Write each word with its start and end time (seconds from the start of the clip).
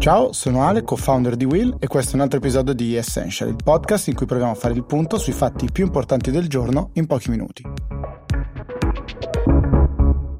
Ciao, 0.00 0.32
sono 0.32 0.66
Ale, 0.66 0.82
co-founder 0.82 1.36
di 1.36 1.44
Will 1.44 1.76
e 1.78 1.86
questo 1.86 2.12
è 2.12 2.14
un 2.14 2.22
altro 2.22 2.38
episodio 2.38 2.72
di 2.72 2.96
Essential, 2.96 3.50
il 3.50 3.56
podcast 3.62 4.08
in 4.08 4.14
cui 4.14 4.24
proviamo 4.24 4.52
a 4.52 4.54
fare 4.54 4.72
il 4.72 4.86
punto 4.86 5.18
sui 5.18 5.34
fatti 5.34 5.70
più 5.70 5.84
importanti 5.84 6.30
del 6.30 6.48
giorno 6.48 6.88
in 6.94 7.06
pochi 7.06 7.28
minuti. 7.28 7.62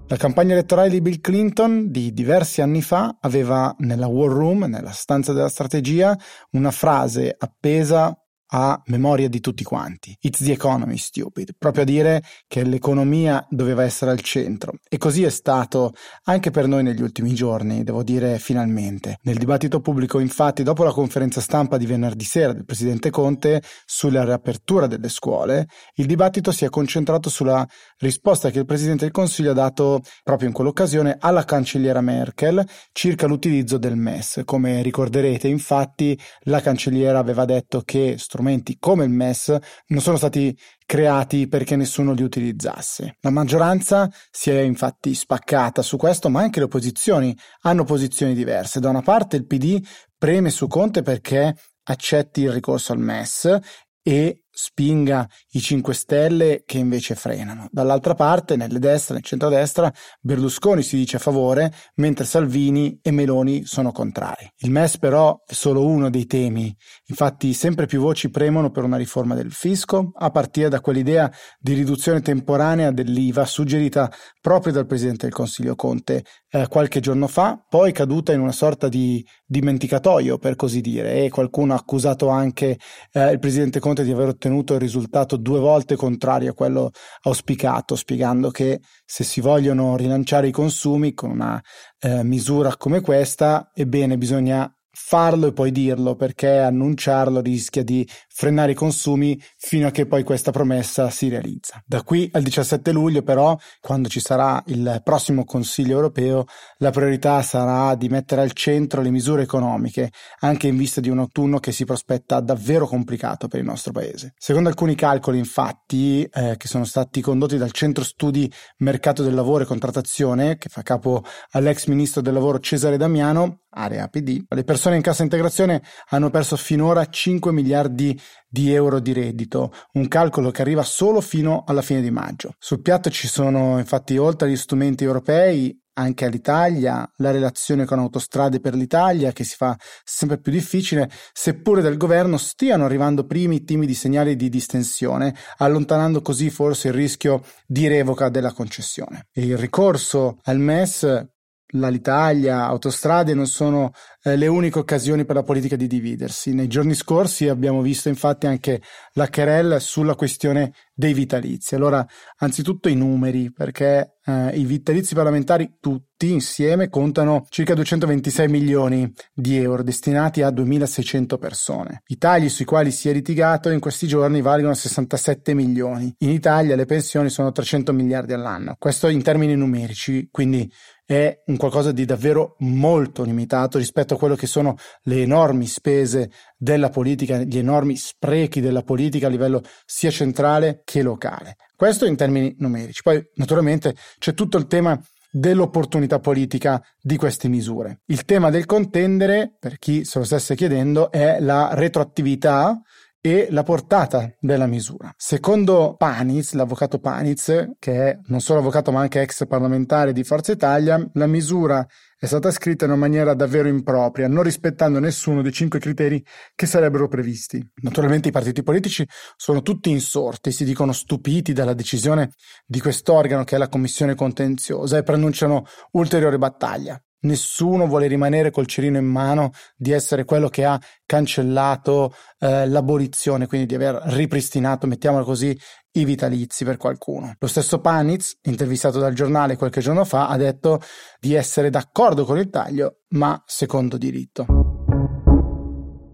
La 0.06 0.16
campagna 0.16 0.54
elettorale 0.54 0.88
di 0.88 1.02
Bill 1.02 1.20
Clinton 1.20 1.90
di 1.90 2.14
diversi 2.14 2.62
anni 2.62 2.80
fa 2.80 3.18
aveva 3.20 3.74
nella 3.80 4.06
war 4.06 4.30
room, 4.32 4.64
nella 4.64 4.92
stanza 4.92 5.34
della 5.34 5.50
strategia, 5.50 6.18
una 6.52 6.70
frase 6.70 7.36
appesa 7.38 8.18
a 8.50 8.80
memoria 8.86 9.28
di 9.28 9.40
tutti 9.40 9.62
quanti. 9.64 10.16
It's 10.20 10.42
the 10.42 10.52
economy, 10.52 10.96
stupid. 10.96 11.50
Proprio 11.56 11.82
a 11.82 11.86
dire 11.86 12.22
che 12.46 12.64
l'economia 12.64 13.44
doveva 13.48 13.84
essere 13.84 14.10
al 14.10 14.20
centro. 14.20 14.74
E 14.88 14.98
così 14.98 15.22
è 15.22 15.30
stato 15.30 15.92
anche 16.24 16.50
per 16.50 16.66
noi 16.66 16.82
negli 16.82 17.02
ultimi 17.02 17.34
giorni, 17.34 17.84
devo 17.84 18.02
dire 18.02 18.38
finalmente. 18.38 19.18
Nel 19.22 19.38
dibattito 19.38 19.80
pubblico, 19.80 20.18
infatti, 20.18 20.62
dopo 20.62 20.82
la 20.82 20.92
conferenza 20.92 21.40
stampa 21.40 21.76
di 21.76 21.86
venerdì 21.86 22.24
sera 22.24 22.52
del 22.52 22.64
presidente 22.64 23.10
Conte 23.10 23.62
sulla 23.84 24.24
riapertura 24.24 24.86
delle 24.86 25.08
scuole, 25.08 25.66
il 25.94 26.06
dibattito 26.06 26.50
si 26.52 26.64
è 26.64 26.68
concentrato 26.68 27.30
sulla 27.30 27.66
risposta 27.98 28.50
che 28.50 28.58
il 28.58 28.66
presidente 28.66 29.04
del 29.04 29.12
Consiglio 29.12 29.52
ha 29.52 29.54
dato 29.54 30.00
proprio 30.22 30.48
in 30.48 30.54
quell'occasione 30.54 31.16
alla 31.18 31.44
cancelliera 31.44 32.00
Merkel 32.00 32.66
circa 32.92 33.26
l'utilizzo 33.26 33.78
del 33.78 33.96
MES. 33.96 34.42
Come 34.44 34.82
ricorderete, 34.82 35.46
infatti, 35.46 36.18
la 36.44 36.60
cancelliera 36.60 37.18
aveva 37.18 37.44
detto 37.44 37.82
che 37.84 38.16
strumenti 38.18 38.39
come 38.78 39.04
il 39.04 39.10
MES 39.10 39.56
non 39.88 40.00
sono 40.00 40.16
stati 40.16 40.56
creati 40.86 41.48
perché 41.48 41.76
nessuno 41.76 42.12
li 42.12 42.22
utilizzasse. 42.22 43.16
La 43.20 43.30
maggioranza 43.30 44.10
si 44.30 44.50
è 44.50 44.60
infatti 44.60 45.14
spaccata 45.14 45.82
su 45.82 45.96
questo, 45.96 46.28
ma 46.28 46.40
anche 46.40 46.58
le 46.58 46.64
opposizioni 46.66 47.36
hanno 47.62 47.84
posizioni 47.84 48.34
diverse. 48.34 48.80
Da 48.80 48.88
una 48.88 49.02
parte 49.02 49.36
il 49.36 49.46
PD 49.46 49.80
preme 50.16 50.50
su 50.50 50.66
Conte 50.66 51.02
perché 51.02 51.54
accetti 51.84 52.42
il 52.42 52.52
ricorso 52.52 52.92
al 52.92 52.98
MES 52.98 53.58
e 54.02 54.42
spinga 54.62 55.26
i 55.52 55.60
5 55.60 55.94
Stelle 55.94 56.62
che 56.66 56.76
invece 56.76 57.14
frenano. 57.14 57.68
Dall'altra 57.70 58.14
parte, 58.14 58.56
nelle 58.56 58.78
destre, 58.78 59.14
nel 59.14 59.22
centrodestra, 59.22 59.90
Berlusconi 60.20 60.82
si 60.82 60.96
dice 60.96 61.16
a 61.16 61.20
favore, 61.20 61.72
mentre 61.94 62.26
Salvini 62.26 62.98
e 63.00 63.10
Meloni 63.10 63.64
sono 63.64 63.90
contrari. 63.90 64.50
Il 64.58 64.70
MES 64.70 64.98
però 64.98 65.42
è 65.46 65.54
solo 65.54 65.86
uno 65.86 66.10
dei 66.10 66.26
temi, 66.26 66.74
infatti 67.06 67.54
sempre 67.54 67.86
più 67.86 68.00
voci 68.02 68.30
premono 68.30 68.70
per 68.70 68.84
una 68.84 68.98
riforma 68.98 69.34
del 69.34 69.50
fisco, 69.50 70.12
a 70.14 70.30
partire 70.30 70.68
da 70.68 70.80
quell'idea 70.80 71.32
di 71.58 71.72
riduzione 71.72 72.20
temporanea 72.20 72.90
dell'IVA 72.90 73.46
suggerita 73.46 74.12
proprio 74.42 74.74
dal 74.74 74.86
Presidente 74.86 75.24
del 75.24 75.34
Consiglio 75.34 75.74
Conte 75.74 76.24
eh, 76.50 76.66
qualche 76.68 77.00
giorno 77.00 77.28
fa, 77.28 77.64
poi 77.66 77.92
caduta 77.92 78.32
in 78.32 78.40
una 78.40 78.52
sorta 78.52 78.88
di 78.88 79.24
dimenticatoio, 79.46 80.38
per 80.38 80.56
così 80.56 80.80
dire, 80.80 81.24
e 81.24 81.30
qualcuno 81.30 81.72
ha 81.72 81.76
accusato 81.76 82.28
anche 82.28 82.78
eh, 83.12 83.30
il 83.30 83.38
Presidente 83.38 83.80
Conte 83.80 84.04
di 84.04 84.12
aver 84.12 84.28
ottenuto 84.28 84.48
il 84.74 84.80
risultato 84.80 85.36
due 85.36 85.58
volte 85.58 85.96
contrario 85.96 86.50
a 86.50 86.54
quello 86.54 86.90
auspicato, 87.22 87.96
spiegando 87.96 88.50
che 88.50 88.80
se 89.04 89.24
si 89.24 89.40
vogliono 89.40 89.96
rilanciare 89.96 90.48
i 90.48 90.52
consumi 90.52 91.14
con 91.14 91.30
una 91.30 91.62
eh, 92.00 92.22
misura 92.22 92.76
come 92.76 93.00
questa, 93.00 93.70
ebbene 93.74 94.18
bisogna 94.18 94.72
farlo 94.92 95.46
e 95.46 95.52
poi 95.52 95.70
dirlo 95.70 96.16
perché 96.16 96.58
annunciarlo 96.58 97.40
rischia 97.40 97.84
di 97.84 98.06
frenare 98.28 98.72
i 98.72 98.74
consumi 98.74 99.40
fino 99.56 99.86
a 99.86 99.90
che 99.90 100.06
poi 100.06 100.24
questa 100.24 100.50
promessa 100.50 101.10
si 101.10 101.28
realizza. 101.28 101.82
Da 101.86 102.02
qui 102.02 102.28
al 102.32 102.42
17 102.42 102.90
luglio 102.92 103.22
però, 103.22 103.56
quando 103.80 104.08
ci 104.08 104.20
sarà 104.20 104.62
il 104.66 105.00
prossimo 105.04 105.44
Consiglio 105.44 105.94
europeo, 105.94 106.44
la 106.78 106.90
priorità 106.90 107.42
sarà 107.42 107.94
di 107.94 108.08
mettere 108.08 108.40
al 108.40 108.52
centro 108.52 109.02
le 109.02 109.10
misure 109.10 109.42
economiche, 109.42 110.10
anche 110.40 110.66
in 110.66 110.76
vista 110.76 111.00
di 111.00 111.08
un 111.08 111.18
autunno 111.18 111.58
che 111.58 111.72
si 111.72 111.84
prospetta 111.84 112.40
davvero 112.40 112.86
complicato 112.86 113.48
per 113.48 113.60
il 113.60 113.66
nostro 113.66 113.92
paese. 113.92 114.34
Secondo 114.36 114.68
alcuni 114.68 114.94
calcoli, 114.94 115.38
infatti, 115.38 116.22
eh, 116.24 116.56
che 116.56 116.66
sono 116.66 116.84
stati 116.84 117.20
condotti 117.20 117.56
dal 117.56 117.72
Centro 117.72 118.04
Studi 118.04 118.50
Mercato 118.78 119.22
del 119.22 119.34
Lavoro 119.34 119.62
e 119.62 119.66
Contrattazione, 119.66 120.56
che 120.56 120.68
fa 120.68 120.82
capo 120.82 121.24
all'ex 121.50 121.86
ministro 121.86 122.20
del 122.20 122.34
lavoro 122.34 122.58
Cesare 122.58 122.96
Damiano, 122.96 123.60
area 123.70 124.08
PD, 124.08 124.44
le 124.48 124.64
persone 124.64 124.79
in 124.88 125.02
cassa 125.02 125.22
integrazione 125.22 125.82
hanno 126.08 126.30
perso 126.30 126.56
finora 126.56 127.06
5 127.06 127.52
miliardi 127.52 128.18
di 128.48 128.72
euro 128.72 128.98
di 128.98 129.12
reddito, 129.12 129.72
un 129.92 130.08
calcolo 130.08 130.50
che 130.50 130.62
arriva 130.62 130.82
solo 130.82 131.20
fino 131.20 131.64
alla 131.66 131.82
fine 131.82 132.00
di 132.00 132.10
maggio. 132.10 132.54
Sul 132.58 132.82
piatto 132.82 133.10
ci 133.10 133.28
sono 133.28 133.78
infatti 133.78 134.16
oltre 134.16 134.48
agli 134.48 134.56
strumenti 134.56 135.04
europei 135.04 135.78
anche 136.00 136.24
all'Italia, 136.24 137.08
la 137.16 137.30
relazione 137.30 137.84
con 137.84 137.98
Autostrade 137.98 138.60
per 138.60 138.74
l'Italia 138.74 139.32
che 139.32 139.44
si 139.44 139.54
fa 139.56 139.76
sempre 140.02 140.38
più 140.38 140.50
difficile, 140.50 141.10
seppure 141.32 141.82
dal 141.82 141.96
governo 141.96 142.38
stiano 142.38 142.86
arrivando 142.86 143.26
primi 143.26 143.64
timidi 143.64 143.94
segnali 143.94 144.34
di 144.34 144.48
distensione, 144.48 145.34
allontanando 145.58 146.22
così 146.22 146.48
forse 146.48 146.88
il 146.88 146.94
rischio 146.94 147.44
di 147.66 147.86
revoca 147.86 148.30
della 148.30 148.52
concessione. 148.52 149.28
Il 149.32 149.58
ricorso 149.58 150.38
al 150.44 150.58
MES 150.58 151.28
l'Italia, 151.72 152.64
autostrade 152.64 153.34
non 153.34 153.46
sono 153.46 153.92
eh, 154.22 154.36
le 154.36 154.46
uniche 154.46 154.78
occasioni 154.78 155.24
per 155.24 155.36
la 155.36 155.42
politica 155.42 155.76
di 155.76 155.86
dividersi. 155.86 156.52
Nei 156.52 156.68
giorni 156.68 156.94
scorsi 156.94 157.48
abbiamo 157.48 157.82
visto 157.82 158.08
infatti 158.08 158.46
anche 158.46 158.82
la 159.14 159.28
querella 159.28 159.78
sulla 159.78 160.14
questione 160.14 160.72
dei 160.94 161.14
vitalizi. 161.14 161.74
Allora, 161.74 162.06
anzitutto 162.38 162.88
i 162.88 162.94
numeri, 162.94 163.50
perché 163.50 164.18
eh, 164.24 164.50
i 164.54 164.64
vitalizi 164.64 165.14
parlamentari 165.14 165.76
tutti 165.80 166.30
insieme 166.30 166.90
contano 166.90 167.46
circa 167.48 167.74
226 167.74 168.48
milioni 168.48 169.10
di 169.32 169.56
euro 169.56 169.82
destinati 169.82 170.42
a 170.42 170.50
2600 170.50 171.38
persone. 171.38 172.02
I 172.06 172.18
tagli 172.18 172.50
sui 172.50 172.66
quali 172.66 172.90
si 172.90 173.08
è 173.08 173.12
litigato 173.12 173.70
in 173.70 173.80
questi 173.80 174.06
giorni 174.06 174.42
valgono 174.42 174.74
67 174.74 175.54
milioni. 175.54 176.14
In 176.18 176.30
Italia 176.30 176.76
le 176.76 176.84
pensioni 176.84 177.30
sono 177.30 177.50
300 177.50 177.92
miliardi 177.94 178.34
all'anno. 178.34 178.76
Questo 178.78 179.08
in 179.08 179.22
termini 179.22 179.56
numerici, 179.56 180.28
quindi 180.30 180.70
è 181.10 181.42
un 181.46 181.56
qualcosa 181.56 181.90
di 181.90 182.04
davvero 182.04 182.54
molto 182.60 183.24
limitato 183.24 183.78
rispetto 183.78 184.09
a 184.14 184.18
quello 184.18 184.34
che 184.34 184.46
sono 184.46 184.76
le 185.02 185.22
enormi 185.22 185.66
spese 185.66 186.30
della 186.56 186.88
politica, 186.88 187.38
gli 187.38 187.58
enormi 187.58 187.96
sprechi 187.96 188.60
della 188.60 188.82
politica 188.82 189.26
a 189.26 189.30
livello 189.30 189.62
sia 189.84 190.10
centrale 190.10 190.82
che 190.84 191.02
locale. 191.02 191.56
Questo 191.76 192.04
in 192.06 192.16
termini 192.16 192.54
numerici. 192.58 193.02
Poi 193.02 193.22
naturalmente 193.34 193.94
c'è 194.18 194.34
tutto 194.34 194.58
il 194.58 194.66
tema 194.66 195.00
dell'opportunità 195.30 196.18
politica 196.18 196.82
di 197.00 197.16
queste 197.16 197.48
misure. 197.48 198.00
Il 198.06 198.24
tema 198.24 198.50
del 198.50 198.66
contendere, 198.66 199.54
per 199.58 199.78
chi 199.78 200.04
se 200.04 200.18
lo 200.18 200.24
stesse 200.24 200.56
chiedendo, 200.56 201.10
è 201.10 201.38
la 201.40 201.70
retroattività 201.72 202.80
e 203.20 203.48
la 203.50 203.62
portata 203.62 204.34
della 204.40 204.66
misura. 204.66 205.12
Secondo 205.16 205.94
Paniz, 205.96 206.52
l'avvocato 206.52 206.98
Paniz, 206.98 207.72
che 207.78 208.08
è 208.08 208.18
non 208.26 208.40
solo 208.40 208.60
avvocato 208.60 208.90
ma 208.92 209.00
anche 209.00 209.20
ex 209.20 209.46
parlamentare 209.46 210.12
di 210.12 210.24
Forza 210.24 210.52
Italia, 210.52 211.06
la 211.14 211.26
misura 211.26 211.86
è 212.18 212.26
stata 212.26 212.50
scritta 212.50 212.84
in 212.84 212.90
una 212.90 213.00
maniera 213.00 213.34
davvero 213.34 213.68
impropria, 213.68 214.28
non 214.28 214.42
rispettando 214.42 214.98
nessuno 214.98 215.42
dei 215.42 215.52
cinque 215.52 215.78
criteri 215.78 216.24
che 216.54 216.66
sarebbero 216.66 217.08
previsti. 217.08 217.66
Naturalmente 217.82 218.28
i 218.28 218.32
partiti 218.32 218.62
politici 218.62 219.06
sono 219.36 219.62
tutti 219.62 219.90
insorti, 219.90 220.52
si 220.52 220.64
dicono 220.64 220.92
stupiti 220.92 221.52
dalla 221.52 221.74
decisione 221.74 222.32
di 222.66 222.80
quest'organo 222.80 223.44
che 223.44 223.56
è 223.56 223.58
la 223.58 223.68
Commissione 223.68 224.14
contenziosa 224.14 224.98
e 224.98 225.02
preannunciano 225.02 225.64
ulteriore 225.92 226.38
battaglia. 226.38 227.02
Nessuno 227.22 227.86
vuole 227.86 228.06
rimanere 228.06 228.50
col 228.50 228.66
cerino 228.66 228.98
in 228.98 229.06
mano 229.06 229.50
di 229.76 229.92
essere 229.92 230.24
quello 230.24 230.48
che 230.48 230.64
ha 230.64 230.80
cancellato 231.04 232.14
eh, 232.38 232.66
l'abolizione, 232.66 233.46
quindi 233.46 233.66
di 233.66 233.74
aver 233.74 234.00
ripristinato, 234.06 234.86
mettiamolo 234.86 235.24
così, 235.24 235.58
i 235.92 236.04
vitalizi 236.04 236.64
per 236.64 236.76
qualcuno. 236.76 237.34
Lo 237.38 237.46
stesso 237.46 237.80
Panitz, 237.80 238.38
intervistato 238.42 238.98
dal 238.98 239.12
giornale 239.12 239.56
qualche 239.56 239.80
giorno 239.80 240.04
fa, 240.04 240.28
ha 240.28 240.36
detto 240.36 240.80
di 241.18 241.34
essere 241.34 241.70
d'accordo 241.70 242.24
con 242.24 242.38
il 242.38 242.48
taglio, 242.48 243.00
ma 243.08 243.42
secondo 243.44 243.98
diritto. 243.98 244.69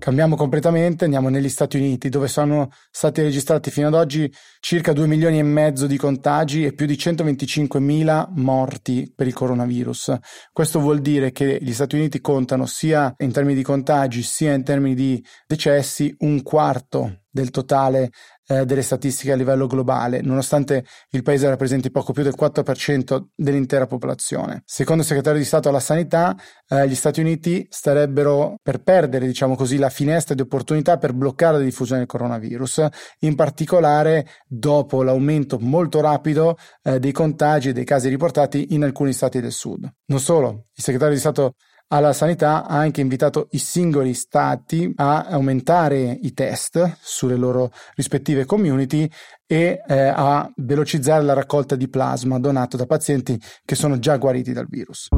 Cambiamo 0.06 0.36
completamente, 0.36 1.02
andiamo 1.02 1.30
negli 1.30 1.48
Stati 1.48 1.78
Uniti, 1.78 2.08
dove 2.10 2.28
sono 2.28 2.70
stati 2.92 3.22
registrati 3.22 3.72
fino 3.72 3.88
ad 3.88 3.94
oggi 3.94 4.32
circa 4.60 4.92
2 4.92 5.04
milioni 5.08 5.40
e 5.40 5.42
mezzo 5.42 5.88
di 5.88 5.96
contagi 5.96 6.64
e 6.64 6.74
più 6.74 6.86
di 6.86 6.96
125 6.96 7.80
mila 7.80 8.30
morti 8.36 9.12
per 9.12 9.26
il 9.26 9.32
coronavirus. 9.32 10.16
Questo 10.52 10.78
vuol 10.78 11.00
dire 11.00 11.32
che 11.32 11.58
gli 11.60 11.72
Stati 11.72 11.96
Uniti 11.96 12.20
contano 12.20 12.66
sia 12.66 13.12
in 13.18 13.32
termini 13.32 13.56
di 13.56 13.64
contagi 13.64 14.22
sia 14.22 14.54
in 14.54 14.62
termini 14.62 14.94
di 14.94 15.26
decessi 15.44 16.14
un 16.20 16.40
quarto 16.44 17.22
del 17.28 17.50
totale 17.50 18.12
eh, 18.46 18.64
delle 18.64 18.82
statistiche 18.82 19.32
a 19.32 19.36
livello 19.36 19.66
globale, 19.66 20.20
nonostante 20.20 20.84
il 21.10 21.22
paese 21.22 21.48
rappresenti 21.48 21.90
poco 21.90 22.12
più 22.12 22.22
del 22.22 22.34
4% 22.38 23.24
dell'intera 23.34 23.86
popolazione. 23.86 24.62
Secondo 24.64 25.02
il 25.02 25.08
segretario 25.08 25.38
di 25.38 25.44
Stato 25.44 25.68
alla 25.68 25.80
Sanità, 25.80 26.36
eh, 26.68 26.88
gli 26.88 26.94
Stati 26.94 27.20
Uniti 27.20 27.66
starebbero 27.68 28.56
per 28.62 28.82
perdere, 28.82 29.26
diciamo 29.26 29.56
così, 29.56 29.78
la 29.78 29.90
finestra 29.90 30.34
di 30.34 30.42
opportunità 30.42 30.98
per 30.98 31.12
bloccare 31.12 31.58
la 31.58 31.64
diffusione 31.64 32.00
del 32.00 32.08
coronavirus, 32.08 32.86
in 33.20 33.34
particolare 33.34 34.26
dopo 34.46 35.02
l'aumento 35.02 35.58
molto 35.58 36.00
rapido 36.00 36.56
eh, 36.82 36.98
dei 36.98 37.12
contagi 37.12 37.70
e 37.70 37.72
dei 37.72 37.84
casi 37.84 38.08
riportati 38.08 38.74
in 38.74 38.84
alcuni 38.84 39.12
stati 39.12 39.40
del 39.40 39.52
sud. 39.52 39.88
Non 40.06 40.20
solo, 40.20 40.66
il 40.72 40.82
segretario 40.82 41.14
di 41.14 41.20
Stato 41.20 41.54
alla 41.88 42.12
sanità 42.12 42.66
ha 42.66 42.76
anche 42.78 43.00
invitato 43.00 43.48
i 43.50 43.58
singoli 43.58 44.14
stati 44.14 44.92
a 44.96 45.26
aumentare 45.26 46.18
i 46.22 46.32
test 46.32 46.96
sulle 47.00 47.36
loro 47.36 47.70
rispettive 47.94 48.44
community 48.44 49.08
e 49.46 49.82
eh, 49.86 49.98
a 49.98 50.50
velocizzare 50.56 51.22
la 51.22 51.34
raccolta 51.34 51.76
di 51.76 51.88
plasma 51.88 52.38
donato 52.38 52.76
da 52.76 52.86
pazienti 52.86 53.40
che 53.64 53.74
sono 53.74 53.98
già 53.98 54.16
guariti 54.16 54.52
dal 54.52 54.66
virus. 54.68 55.08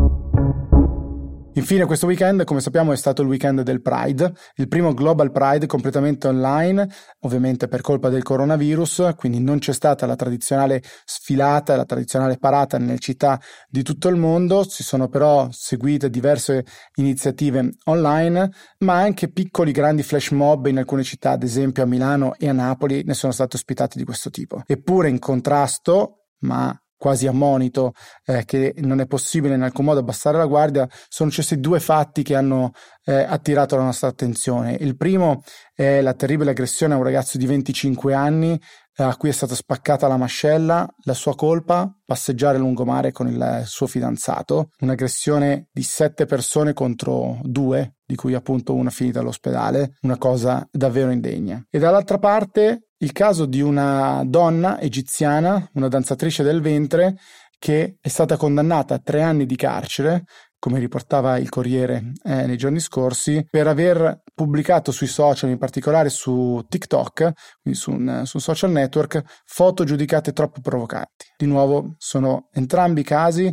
Infine 1.54 1.86
questo 1.86 2.06
weekend, 2.06 2.44
come 2.44 2.60
sappiamo, 2.60 2.92
è 2.92 2.96
stato 2.96 3.22
il 3.22 3.28
weekend 3.28 3.62
del 3.62 3.82
Pride, 3.82 4.32
il 4.56 4.68
primo 4.68 4.94
Global 4.94 5.32
Pride 5.32 5.66
completamente 5.66 6.28
online, 6.28 6.88
ovviamente 7.20 7.66
per 7.66 7.80
colpa 7.80 8.10
del 8.10 8.22
coronavirus, 8.22 9.14
quindi 9.16 9.40
non 9.40 9.58
c'è 9.58 9.72
stata 9.72 10.06
la 10.06 10.14
tradizionale 10.14 10.80
sfilata, 11.04 11.74
la 11.74 11.84
tradizionale 11.84 12.38
parata 12.38 12.78
nelle 12.78 13.00
città 13.00 13.40
di 13.68 13.82
tutto 13.82 14.06
il 14.08 14.16
mondo, 14.16 14.62
si 14.62 14.84
sono 14.84 15.08
però 15.08 15.48
seguite 15.50 16.10
diverse 16.10 16.64
iniziative 16.94 17.74
online, 17.86 18.50
ma 18.78 18.94
anche 18.94 19.28
piccoli 19.28 19.72
grandi 19.72 20.04
flash 20.04 20.30
mob 20.30 20.66
in 20.66 20.78
alcune 20.78 21.02
città, 21.02 21.32
ad 21.32 21.42
esempio 21.42 21.82
a 21.82 21.86
Milano 21.86 22.34
e 22.38 22.48
a 22.48 22.52
Napoli, 22.52 23.02
ne 23.04 23.14
sono 23.14 23.32
stati 23.32 23.56
ospitati 23.56 23.98
di 23.98 24.04
questo 24.04 24.30
tipo. 24.30 24.62
Eppure 24.64 25.08
in 25.08 25.18
contrasto, 25.18 26.26
ma 26.42 26.72
quasi 26.98 27.26
a 27.26 27.32
monito 27.32 27.92
eh, 28.26 28.44
che 28.44 28.74
non 28.78 29.00
è 29.00 29.06
possibile 29.06 29.54
in 29.54 29.62
alcun 29.62 29.86
modo 29.86 30.00
abbassare 30.00 30.36
la 30.36 30.46
guardia, 30.46 30.86
sono 31.08 31.30
successi 31.30 31.60
due 31.60 31.80
fatti 31.80 32.22
che 32.22 32.34
hanno 32.34 32.72
eh, 33.04 33.14
attirato 33.14 33.76
la 33.76 33.84
nostra 33.84 34.08
attenzione. 34.08 34.76
Il 34.80 34.96
primo 34.96 35.42
è 35.72 36.00
la 36.00 36.12
terribile 36.12 36.50
aggressione 36.50 36.94
a 36.94 36.96
un 36.96 37.04
ragazzo 37.04 37.38
di 37.38 37.46
25 37.46 38.12
anni 38.12 38.60
eh, 38.96 39.04
a 39.04 39.16
cui 39.16 39.28
è 39.28 39.32
stata 39.32 39.54
spaccata 39.54 40.08
la 40.08 40.16
mascella, 40.16 40.86
la 41.04 41.14
sua 41.14 41.36
colpa, 41.36 41.88
passeggiare 42.04 42.58
lungomare 42.58 43.12
con 43.12 43.28
il 43.28 43.62
suo 43.64 43.86
fidanzato, 43.86 44.70
un'aggressione 44.80 45.68
di 45.70 45.82
sette 45.82 46.26
persone 46.26 46.72
contro 46.72 47.38
due, 47.42 47.94
di 48.04 48.16
cui 48.16 48.34
appunto 48.34 48.74
una 48.74 48.90
finita 48.90 49.20
all'ospedale, 49.20 49.98
una 50.02 50.18
cosa 50.18 50.66
davvero 50.70 51.12
indegna. 51.12 51.64
E 51.70 51.78
dall'altra 51.78 52.18
parte 52.18 52.88
il 52.98 53.12
caso 53.12 53.46
di 53.46 53.60
una 53.60 54.22
donna 54.26 54.80
egiziana, 54.80 55.68
una 55.74 55.88
danzatrice 55.88 56.42
del 56.42 56.60
ventre, 56.60 57.16
che 57.58 57.96
è 58.00 58.08
stata 58.08 58.36
condannata 58.36 58.94
a 58.94 58.98
tre 58.98 59.22
anni 59.22 59.46
di 59.46 59.56
carcere, 59.56 60.24
come 60.58 60.80
riportava 60.80 61.38
il 61.38 61.48
Corriere 61.48 62.12
eh, 62.24 62.46
nei 62.46 62.56
giorni 62.56 62.80
scorsi, 62.80 63.46
per 63.48 63.68
aver 63.68 64.22
pubblicato 64.34 64.90
sui 64.90 65.06
social, 65.06 65.50
in 65.50 65.58
particolare 65.58 66.08
su 66.08 66.64
TikTok, 66.68 67.32
quindi 67.62 67.78
su 67.78 67.92
un, 67.92 68.22
su 68.24 68.36
un 68.36 68.42
social 68.42 68.70
network, 68.70 69.22
foto 69.44 69.84
giudicate 69.84 70.32
troppo 70.32 70.60
provocanti. 70.60 71.26
Di 71.36 71.46
nuovo, 71.46 71.94
sono 71.98 72.48
entrambi 72.52 73.02
casi 73.04 73.52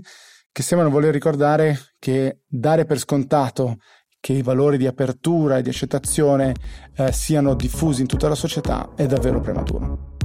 che 0.52 0.64
sembrano 0.64 0.94
voler 0.94 1.12
ricordare 1.12 1.78
che 2.00 2.40
dare 2.48 2.86
per 2.86 2.98
scontato 2.98 3.78
che 4.26 4.34
i 4.34 4.42
valori 4.42 4.80
di 4.80 4.88
apertura 4.88 5.58
e 5.58 5.62
di 5.62 5.70
accettazione 5.70 6.56
eh, 6.96 7.12
siano 7.12 7.54
diffusi 7.54 8.02
in 8.02 8.08
tutta 8.08 8.28
la 8.28 8.34
società 8.34 8.90
è 8.96 9.06
davvero 9.06 9.40
prematuro. 9.40 10.16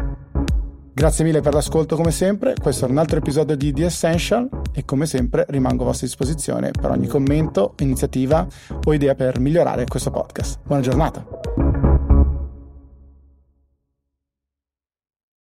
Grazie 0.95 1.23
mille 1.23 1.43
per 1.43 1.53
l'ascolto 1.53 1.97
come 1.97 2.11
sempre, 2.11 2.55
questo 2.59 2.87
è 2.87 2.89
un 2.89 2.97
altro 2.97 3.19
episodio 3.19 3.57
di 3.57 3.75
The 3.75 3.85
Essential 3.85 4.49
e 4.73 4.87
come 4.87 5.05
sempre 5.05 5.45
rimango 5.51 5.83
a 5.83 5.87
vostra 5.87 6.07
disposizione 6.07 6.71
per 6.71 6.91
ogni 6.91 7.09
commento, 7.09 7.75
iniziativa 7.81 8.47
o 8.83 8.95
idea 8.95 9.15
per 9.15 9.39
migliorare 9.39 9.85
questo 9.85 10.11
podcast. 10.11 10.61
Buona 10.65 10.81
giornata! 10.81 11.40